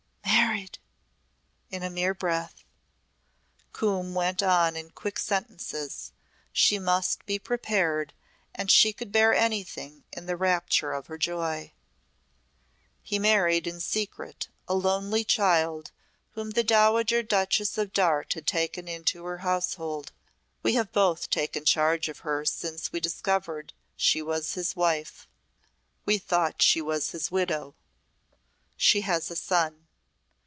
"Married!" 0.43 0.79
in 1.69 1.83
a 1.83 1.89
mere 1.89 2.13
breath. 2.13 2.65
Coombe 3.71 4.13
went 4.13 4.43
on 4.43 4.75
in 4.75 4.89
quick 4.89 5.17
sentences. 5.17 6.11
She 6.51 6.77
must 6.77 7.25
be 7.25 7.39
prepared 7.39 8.13
and 8.53 8.69
she 8.69 8.91
could 8.91 9.13
bear 9.13 9.33
anything 9.33 10.03
in 10.11 10.25
the 10.25 10.35
rapture 10.35 10.91
of 10.91 11.07
her 11.07 11.17
joy. 11.17 11.71
"He 13.01 13.17
married 13.19 13.65
in 13.67 13.79
secret 13.79 14.49
a 14.67 14.73
lonely 14.73 15.23
child 15.23 15.91
whom 16.31 16.49
the 16.51 16.63
Dowager 16.63 17.23
Duchess 17.23 17.77
of 17.77 17.93
Darte 17.93 18.33
had 18.33 18.47
taken 18.47 18.89
into 18.89 19.23
her 19.25 19.37
household. 19.39 20.11
We 20.63 20.73
have 20.73 20.91
both 20.91 21.29
taken 21.29 21.63
charge 21.63 22.09
of 22.09 22.19
her 22.19 22.43
since 22.43 22.91
we 22.91 22.99
discovered 22.99 23.71
she 23.95 24.21
was 24.21 24.55
his 24.55 24.75
wife. 24.75 25.29
We 26.05 26.17
thought 26.17 26.61
she 26.61 26.81
was 26.81 27.11
his 27.11 27.31
widow. 27.31 27.75
She 28.75 29.01
has 29.01 29.31
a 29.31 29.37
son. 29.37 29.87